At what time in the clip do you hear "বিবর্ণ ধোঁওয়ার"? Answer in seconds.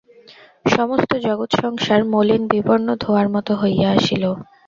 2.51-3.27